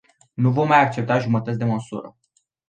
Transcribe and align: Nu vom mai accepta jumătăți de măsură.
Nu 0.33 0.51
vom 0.51 0.67
mai 0.67 0.79
accepta 0.79 1.19
jumătăți 1.19 1.57
de 1.57 1.63
măsură. 1.65 2.15